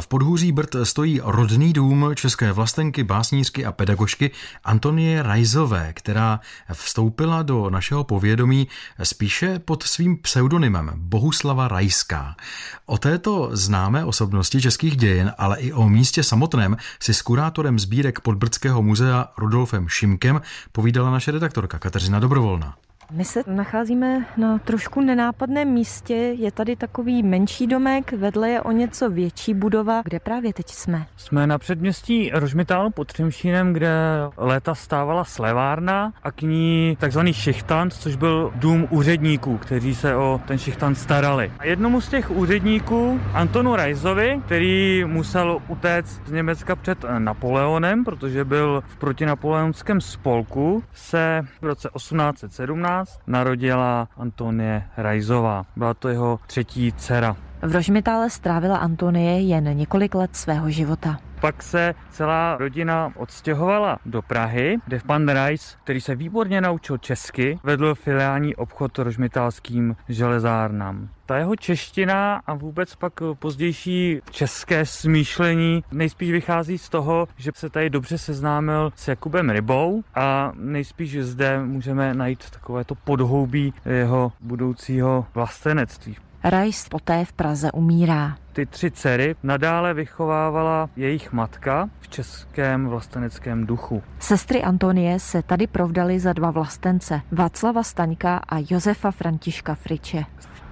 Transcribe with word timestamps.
V 0.00 0.06
podhůří 0.08 0.52
Brd 0.52 0.76
stojí 0.82 1.20
rodný 1.24 1.72
dům 1.72 2.10
české 2.14 2.52
vlastenky, 2.52 3.04
básnířky 3.04 3.64
a 3.64 3.72
pedagožky 3.72 4.30
Antonie 4.64 5.22
Rajzové, 5.22 5.92
která 5.92 6.40
vstoupila 6.72 7.42
do 7.42 7.70
našeho 7.70 8.04
povědomí 8.04 8.68
spíše 9.02 9.58
pod 9.58 9.82
svým 9.82 10.16
pseudonymem 10.16 10.92
Bohuslava 10.96 11.68
Rajská. 11.68 12.36
O 12.86 12.98
této 12.98 13.50
známé 13.52 14.04
osobnosti 14.04 14.60
českých 14.60 14.96
dějin, 14.96 15.32
ale 15.38 15.56
i 15.56 15.72
o 15.72 15.88
místě 15.88 16.22
samotném 16.22 16.76
si 17.02 17.14
s 17.14 17.22
kurátorem 17.22 17.78
sbírek 17.78 18.20
Podbrdského 18.20 18.82
muzea 18.82 19.28
Rudolfem 19.38 19.88
Šimkem 19.88 20.40
povídala 20.72 21.10
naše 21.10 21.30
redaktorka 21.30 21.78
Kateřina 21.78 22.20
Dobrovolná. 22.20 22.76
My 23.10 23.24
se 23.24 23.42
nacházíme 23.46 24.26
na 24.36 24.58
trošku 24.58 25.00
nenápadném 25.00 25.68
místě. 25.68 26.14
Je 26.14 26.52
tady 26.52 26.76
takový 26.76 27.22
menší 27.22 27.66
domek, 27.66 28.12
vedle 28.12 28.50
je 28.50 28.62
o 28.62 28.72
něco 28.72 29.10
větší 29.10 29.54
budova. 29.54 30.02
Kde 30.04 30.20
právě 30.20 30.52
teď 30.52 30.68
jsme? 30.68 31.06
Jsme 31.16 31.46
na 31.46 31.58
předměstí 31.58 32.30
Rožmitálu 32.34 32.90
pod 32.90 33.08
Třemšínem, 33.08 33.72
kde 33.72 33.90
léta 34.36 34.74
stávala 34.74 35.24
slevárna 35.24 36.12
a 36.22 36.32
k 36.32 36.42
ní 36.42 36.96
takzvaný 37.00 37.32
šichtant, 37.32 37.92
což 37.92 38.16
byl 38.16 38.52
dům 38.54 38.86
úředníků, 38.90 39.58
kteří 39.58 39.94
se 39.94 40.16
o 40.16 40.40
ten 40.46 40.58
šichtant 40.58 40.98
starali. 40.98 41.52
A 41.58 41.64
jednomu 41.64 42.00
z 42.00 42.08
těch 42.08 42.30
úředníků, 42.30 43.20
Antonu 43.32 43.76
Rajzovi, 43.76 44.42
který 44.46 45.04
musel 45.04 45.58
utéct 45.68 46.20
z 46.26 46.32
Německa 46.32 46.76
před 46.76 47.04
Napoleonem, 47.18 48.04
protože 48.04 48.44
byl 48.44 48.82
v 48.86 48.96
protinapoleonském 48.96 50.00
spolku, 50.00 50.82
se 50.92 51.42
v 51.60 51.64
roce 51.64 51.88
1817 51.96 52.95
narodila 53.26 54.08
Antonie 54.16 54.82
Rajzová. 54.96 55.64
Byla 55.76 55.94
to 55.94 56.08
jeho 56.08 56.40
třetí 56.46 56.92
dcera. 56.92 57.36
V 57.62 57.72
Rožmitále 57.72 58.30
strávila 58.30 58.76
Antonie 58.76 59.40
jen 59.40 59.76
několik 59.76 60.14
let 60.14 60.36
svého 60.36 60.70
života. 60.70 61.18
Pak 61.40 61.62
se 61.62 61.94
celá 62.10 62.56
rodina 62.56 63.12
odstěhovala 63.16 63.98
do 64.06 64.22
Prahy, 64.22 64.76
kde 64.86 65.00
pan 65.06 65.28
Rajs, 65.28 65.76
který 65.84 66.00
se 66.00 66.14
výborně 66.14 66.60
naučil 66.60 66.98
česky, 66.98 67.58
vedl 67.62 67.94
filiální 67.94 68.56
obchod 68.56 68.98
rožmitálským 68.98 69.96
železárnám. 70.08 71.08
Ta 71.26 71.36
jeho 71.36 71.56
čeština 71.56 72.40
a 72.46 72.54
vůbec 72.54 72.94
pak 72.94 73.12
pozdější 73.38 74.20
české 74.30 74.86
smýšlení 74.86 75.84
nejspíš 75.92 76.30
vychází 76.30 76.78
z 76.78 76.88
toho, 76.88 77.28
že 77.36 77.50
se 77.54 77.70
tady 77.70 77.90
dobře 77.90 78.18
seznámil 78.18 78.92
s 78.96 79.08
Jakubem 79.08 79.50
Rybou 79.50 80.02
a 80.14 80.52
nejspíš 80.54 81.18
zde 81.18 81.62
můžeme 81.64 82.14
najít 82.14 82.50
takové 82.50 82.84
to 82.84 82.94
podhoubí 82.94 83.74
jeho 83.84 84.32
budoucího 84.40 85.26
vlastenectví. 85.34 86.16
Rajs 86.44 86.88
poté 86.88 87.24
v 87.24 87.32
Praze 87.32 87.72
umírá. 87.72 88.36
Ty 88.56 88.66
tři 88.66 88.90
dcery 88.90 89.34
nadále 89.42 89.94
vychovávala 89.94 90.90
jejich 90.96 91.32
matka 91.32 91.88
v 92.00 92.08
českém 92.08 92.86
vlasteneckém 92.86 93.66
duchu. 93.66 94.02
Sestry 94.18 94.62
Antonie 94.62 95.20
se 95.20 95.42
tady 95.42 95.66
provdali 95.66 96.20
za 96.20 96.32
dva 96.32 96.50
vlastence, 96.50 97.20
Václava 97.32 97.82
Staňka 97.82 98.36
a 98.36 98.56
Josefa 98.70 99.10
Františka 99.10 99.74
Friče 99.74 100.24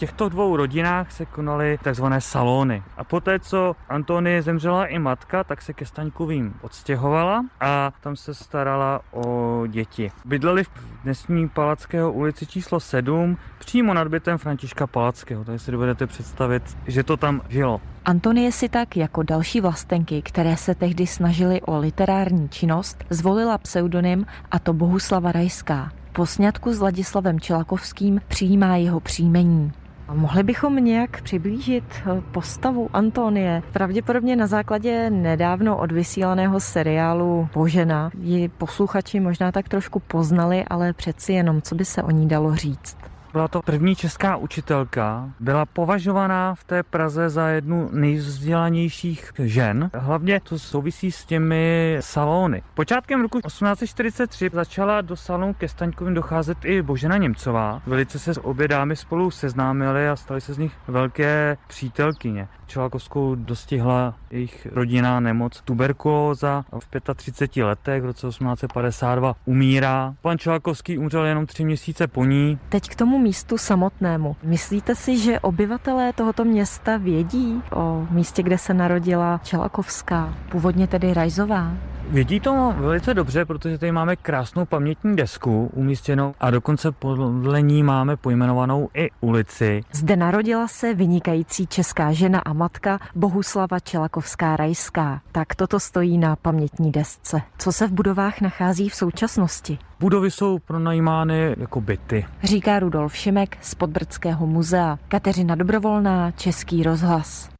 těchto 0.00 0.28
dvou 0.28 0.56
rodinách 0.56 1.12
se 1.12 1.26
konaly 1.26 1.78
takzvané 1.82 2.20
salony. 2.20 2.82
A 2.96 3.04
poté, 3.04 3.38
co 3.38 3.76
Antonie 3.88 4.42
zemřela 4.42 4.86
i 4.86 4.98
matka, 4.98 5.44
tak 5.44 5.62
se 5.62 5.72
ke 5.72 5.86
Staňkovým 5.86 6.54
odstěhovala 6.60 7.44
a 7.60 7.92
tam 8.00 8.16
se 8.16 8.34
starala 8.34 9.00
o 9.10 9.64
děti. 9.66 10.10
Bydleli 10.24 10.64
v 10.64 10.70
dnesní 11.04 11.48
Palackého 11.48 12.12
ulici 12.12 12.46
číslo 12.46 12.80
7, 12.80 13.36
přímo 13.58 13.94
nad 13.94 14.08
bytem 14.08 14.38
Františka 14.38 14.86
Palackého. 14.86 15.44
Takže 15.44 15.64
si 15.64 15.72
dovedete 15.72 16.06
představit, 16.06 16.78
že 16.86 17.02
to 17.02 17.16
tam 17.16 17.40
žilo. 17.70 17.80
Antonie 18.04 18.52
si 18.52 18.68
tak 18.68 18.96
jako 18.96 19.22
další 19.22 19.60
vlastenky, 19.60 20.22
které 20.22 20.56
se 20.56 20.74
tehdy 20.74 21.06
snažily 21.06 21.60
o 21.60 21.78
literární 21.78 22.48
činnost, 22.48 23.04
zvolila 23.10 23.58
pseudonym 23.58 24.26
a 24.50 24.58
to 24.58 24.72
Bohuslava 24.72 25.32
Rajská. 25.32 25.92
Po 26.12 26.26
sňatku 26.26 26.72
s 26.72 26.80
Ladislavem 26.80 27.40
Čelakovským 27.40 28.20
přijímá 28.28 28.76
jeho 28.76 29.00
příjmení. 29.00 29.72
Mohli 30.14 30.42
bychom 30.42 30.76
nějak 30.76 31.22
přiblížit 31.22 31.84
eh, 31.96 32.22
postavu 32.32 32.88
Antonie. 32.92 33.62
Pravděpodobně 33.72 34.36
na 34.36 34.46
základě 34.46 35.10
nedávno 35.10 35.76
odvysílaného 35.76 36.60
seriálu 36.60 37.48
Božena 37.54 38.10
ji 38.20 38.48
posluchači 38.48 39.20
možná 39.20 39.52
tak 39.52 39.68
trošku 39.68 40.00
poznali, 40.00 40.64
ale 40.64 40.92
přeci 40.92 41.32
jenom, 41.32 41.62
co 41.62 41.74
by 41.74 41.84
se 41.84 42.02
o 42.02 42.10
ní 42.10 42.28
dalo 42.28 42.54
říct. 42.54 42.96
Byla 43.32 43.48
to 43.48 43.62
první 43.62 43.96
česká 43.96 44.36
učitelka, 44.36 45.30
byla 45.40 45.66
považovaná 45.66 46.54
v 46.54 46.64
té 46.64 46.82
Praze 46.82 47.28
za 47.28 47.48
jednu 47.48 47.88
nejvzdělanějších 47.92 49.32
žen. 49.38 49.90
Hlavně 49.94 50.40
to 50.40 50.58
souvisí 50.58 51.12
s 51.12 51.24
těmi 51.24 51.96
salony. 52.00 52.62
Počátkem 52.74 53.22
roku 53.22 53.40
1843 53.40 54.50
začala 54.52 55.00
do 55.00 55.16
salonu 55.16 55.54
ke 55.54 55.68
Staňkovým 55.68 56.14
docházet 56.14 56.58
i 56.64 56.82
Božena 56.82 57.16
Němcová. 57.16 57.82
Velice 57.86 58.18
se 58.18 58.40
obě 58.40 58.68
dámy 58.68 58.96
spolu 58.96 59.30
seznámily 59.30 60.08
a 60.08 60.16
staly 60.16 60.40
se 60.40 60.54
z 60.54 60.58
nich 60.58 60.72
velké 60.88 61.56
přítelkyně. 61.66 62.48
Čelákovskou 62.70 63.34
dostihla 63.34 64.14
jejich 64.30 64.68
rodinná 64.72 65.20
nemoc 65.20 65.60
tuberkulóza. 65.64 66.64
V 66.78 67.14
35 67.14 67.64
letech 67.64 68.02
v 68.02 68.06
roce 68.06 68.28
1852 68.28 69.34
umírá. 69.44 70.14
Pan 70.22 70.38
Čelákovský 70.38 70.98
umřel 70.98 71.24
jenom 71.24 71.46
tři 71.46 71.64
měsíce 71.64 72.06
po 72.06 72.24
ní. 72.24 72.58
Teď 72.68 72.88
k 72.88 72.94
tomu 72.94 73.18
místu 73.18 73.58
samotnému. 73.58 74.36
Myslíte 74.42 74.94
si, 74.94 75.18
že 75.18 75.40
obyvatelé 75.40 76.12
tohoto 76.12 76.44
města 76.44 76.96
vědí 76.96 77.62
o 77.72 78.06
místě, 78.10 78.42
kde 78.42 78.58
se 78.58 78.74
narodila 78.74 79.40
Čelakovská, 79.44 80.34
původně 80.50 80.86
tedy 80.86 81.14
Rajzová? 81.14 81.72
Vědí 82.10 82.40
to 82.40 82.74
velice 82.76 83.14
dobře, 83.14 83.44
protože 83.44 83.78
tady 83.78 83.92
máme 83.92 84.16
krásnou 84.16 84.64
pamětní 84.64 85.16
desku 85.16 85.70
umístěnou 85.74 86.34
a 86.40 86.50
dokonce 86.50 86.92
podle 86.92 87.62
ní 87.62 87.82
máme 87.82 88.16
pojmenovanou 88.16 88.88
i 88.94 89.08
ulici. 89.20 89.80
Zde 89.92 90.16
narodila 90.16 90.68
se 90.68 90.94
vynikající 90.94 91.66
česká 91.66 92.12
žena 92.12 92.38
a 92.38 92.52
matka 92.52 92.98
Bohuslava 93.14 93.80
Čelakovská 93.80 94.56
Rajská. 94.56 95.20
Tak 95.32 95.54
toto 95.54 95.80
stojí 95.80 96.18
na 96.18 96.36
pamětní 96.36 96.92
desce. 96.92 97.42
Co 97.58 97.72
se 97.72 97.86
v 97.86 97.92
budovách 97.92 98.40
nachází 98.40 98.88
v 98.88 98.94
současnosti? 98.94 99.78
Budovy 100.00 100.30
jsou 100.30 100.58
pronajímány 100.58 101.54
jako 101.58 101.80
byty. 101.80 102.26
Říká 102.42 102.78
Rudolf 102.78 103.16
Šimek 103.16 103.56
z 103.60 103.74
Podbrdského 103.74 104.46
muzea. 104.46 104.98
Kateřina 105.08 105.54
Dobrovolná, 105.54 106.30
Český 106.30 106.82
rozhlas. 106.82 107.59